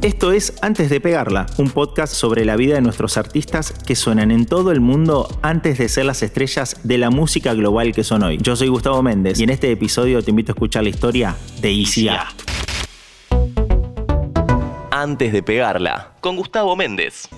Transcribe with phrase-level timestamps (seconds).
[0.00, 4.30] Esto es Antes de Pegarla, un podcast sobre la vida de nuestros artistas que suenan
[4.30, 8.22] en todo el mundo antes de ser las estrellas de la música global que son
[8.22, 8.38] hoy.
[8.40, 11.72] Yo soy Gustavo Méndez y en este episodio te invito a escuchar la historia de
[11.72, 12.28] ICA.
[14.92, 17.28] Antes de Pegarla, con Gustavo Méndez.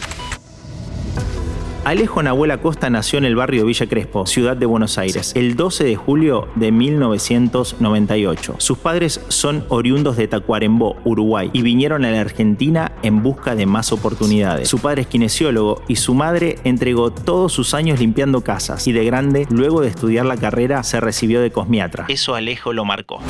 [1.82, 5.84] Alejo Nahuel Acosta nació en el barrio Villa Crespo, ciudad de Buenos Aires, el 12
[5.84, 8.56] de julio de 1998.
[8.58, 13.64] Sus padres son oriundos de Tacuarembó, Uruguay, y vinieron a la Argentina en busca de
[13.64, 14.68] más oportunidades.
[14.68, 19.06] Su padre es kinesiólogo y su madre entregó todos sus años limpiando casas y de
[19.06, 22.04] grande, luego de estudiar la carrera, se recibió de cosmiatra.
[22.08, 23.20] Eso Alejo lo marcó.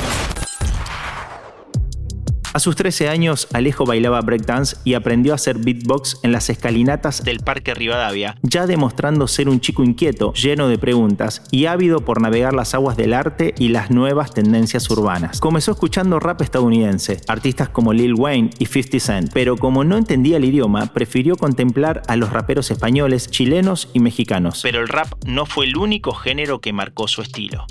[2.53, 7.23] A sus 13 años, Alejo bailaba breakdance y aprendió a hacer beatbox en las escalinatas
[7.23, 12.19] del Parque Rivadavia, ya demostrando ser un chico inquieto, lleno de preguntas y ávido por
[12.19, 15.39] navegar las aguas del arte y las nuevas tendencias urbanas.
[15.39, 20.35] Comenzó escuchando rap estadounidense, artistas como Lil Wayne y 50 Cent, pero como no entendía
[20.35, 24.59] el idioma, prefirió contemplar a los raperos españoles, chilenos y mexicanos.
[24.61, 27.65] Pero el rap no fue el único género que marcó su estilo.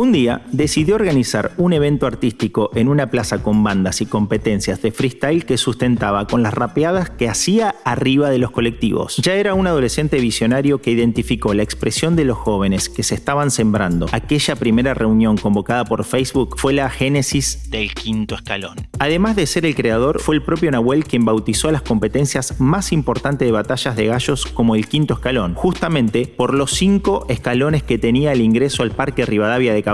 [0.00, 4.92] Un día decidió organizar un evento artístico en una plaza con bandas y competencias de
[4.92, 9.18] freestyle que sustentaba con las rapeadas que hacía arriba de los colectivos.
[9.18, 13.50] Ya era un adolescente visionario que identificó la expresión de los jóvenes que se estaban
[13.50, 14.06] sembrando.
[14.12, 18.76] Aquella primera reunión convocada por Facebook fue la génesis del quinto escalón.
[19.00, 23.46] Además de ser el creador, fue el propio Nahuel quien bautizó las competencias más importantes
[23.46, 28.32] de batallas de gallos como el quinto escalón, justamente por los cinco escalones que tenía
[28.32, 29.89] el ingreso al Parque Rivadavia de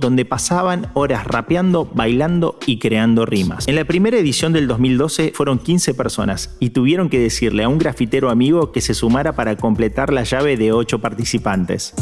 [0.00, 3.66] Donde pasaban horas rapeando, bailando y creando rimas.
[3.68, 7.78] En la primera edición del 2012 fueron 15 personas y tuvieron que decirle a un
[7.78, 11.94] grafitero amigo que se sumara para completar la llave de 8 participantes.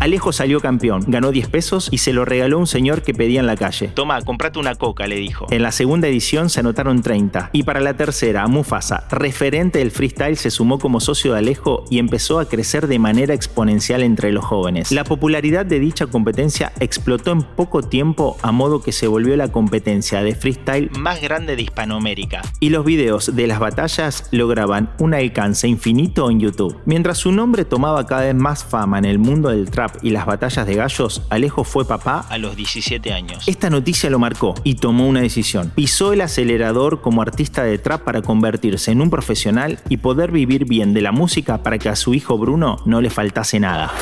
[0.00, 3.46] Alejo salió campeón, ganó 10 pesos y se lo regaló un señor que pedía en
[3.46, 3.88] la calle.
[3.88, 5.46] Toma, comprate una coca, le dijo.
[5.50, 7.50] En la segunda edición se anotaron 30.
[7.52, 11.98] Y para la tercera, Mufasa, referente del freestyle, se sumó como socio de Alejo y
[11.98, 14.90] empezó a crecer de manera exponencial entre los jóvenes.
[14.90, 19.52] La popularidad de dicha competencia explotó en poco tiempo a modo que se volvió la
[19.52, 22.40] competencia de freestyle más grande de Hispanoamérica.
[22.58, 26.78] Y los videos de las batallas lograban un alcance infinito en YouTube.
[26.86, 30.26] Mientras su nombre tomaba cada vez más fama en el mundo del trap, y las
[30.26, 33.46] batallas de gallos, Alejo fue papá a los 17 años.
[33.46, 35.72] Esta noticia lo marcó y tomó una decisión.
[35.74, 40.64] Pisó el acelerador como artista de trap para convertirse en un profesional y poder vivir
[40.64, 43.92] bien de la música para que a su hijo Bruno no le faltase nada.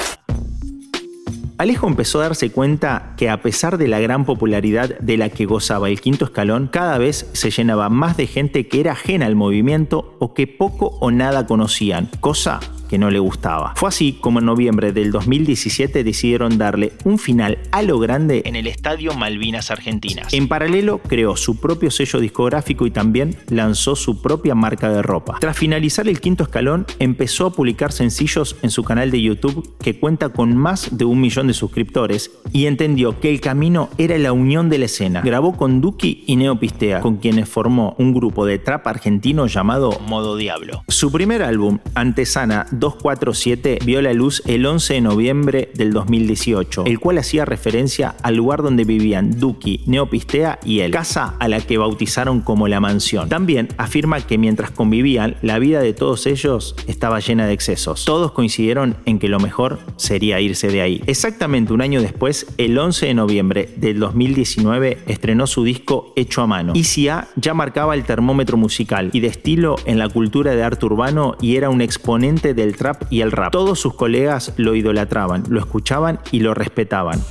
[1.59, 5.44] Alejo empezó a darse cuenta que a pesar de la gran popularidad de la que
[5.44, 9.34] gozaba el quinto escalón, cada vez se llenaba más de gente que era ajena al
[9.34, 13.75] movimiento o que poco o nada conocían, cosa que no le gustaba.
[13.76, 18.56] Fue así como en noviembre del 2017 decidieron darle un final a lo grande en
[18.56, 20.32] el Estadio Malvinas Argentinas.
[20.32, 25.37] En paralelo creó su propio sello discográfico y también lanzó su propia marca de ropa.
[25.41, 29.99] Tras finalizar el quinto escalón, empezó a publicar sencillos en su canal de YouTube que
[29.99, 34.32] cuenta con más de un millón de suscriptores y entendió que el camino era la
[34.32, 35.20] unión de la escena.
[35.20, 40.37] Grabó con Duki y Neopistea, con quienes formó un grupo de trap argentino llamado Modo
[40.37, 40.84] Diablo.
[40.88, 46.98] Su primer álbum, Antesana 247 vio la luz el 11 de noviembre del 2018, el
[46.98, 51.78] cual hacía referencia al lugar donde vivían Duki, Neopistea y él, casa a la que
[51.78, 53.28] bautizaron como la mansión.
[53.28, 58.04] También afirma que mientras convivían, la vida de todos ellos estaba llena de excesos.
[58.04, 61.02] Todos coincidieron en que lo mejor sería irse de ahí.
[61.06, 66.46] Exactamente un año después, el 11 de noviembre del 2019, estrenó su disco Hecho a
[66.46, 66.72] Mano.
[66.74, 71.36] ICA ya marcaba el termómetro musical y de estilo en la cultura de arte urbano
[71.40, 73.52] y era un exponente del trap y el rap.
[73.52, 77.22] Todos sus colegas lo idolatraban, lo escuchaban y lo respetaban.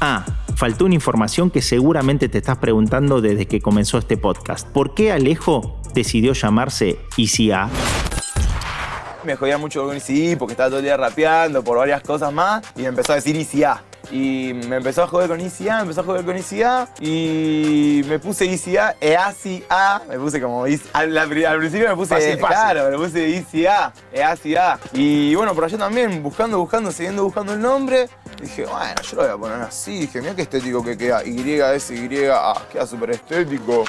[0.00, 0.24] Ah,
[0.56, 4.66] faltó una información que seguramente te estás preguntando desde que comenzó este podcast.
[4.68, 7.70] ¿Por qué Alejo decidió llamarse ICA?
[9.24, 12.62] Me jodía mucho con ICI porque estaba todo el día rapeando por varias cosas más
[12.76, 13.82] y empezó a decir ICA.
[14.10, 18.18] Y me empezó a joder con ICA, me empezó a joder con ICA y me
[18.18, 23.28] puse ICA, EACA, me puse como al, al, principio me puse fácil, claro, me puse
[23.28, 24.78] ICA, EACA.
[24.92, 28.08] Y bueno, por allá también, buscando, buscando, siguiendo buscando el nombre,
[28.40, 31.60] dije, bueno, yo lo voy a poner así, dije, mira qué estético que queda, Y,
[31.60, 33.84] S, Y, A, queda súper estético.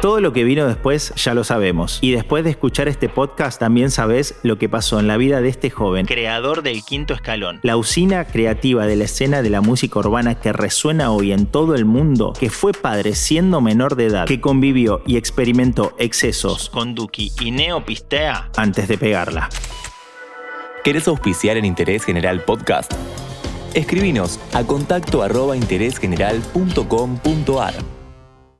[0.00, 1.98] Todo lo que vino después ya lo sabemos.
[2.00, 5.50] Y después de escuchar este podcast también sabes lo que pasó en la vida de
[5.50, 9.98] este joven, creador del quinto escalón, la usina creativa de la escena de la música
[9.98, 14.26] urbana que resuena hoy en todo el mundo, que fue padre siendo menor de edad,
[14.26, 19.50] que convivió y experimentó excesos con Duki y Neopistea antes de pegarla.
[20.82, 22.90] ¿Querés auspiciar en Interés General Podcast?
[23.74, 27.99] Escribinos a contacto arroba interésgeneral.com.ar.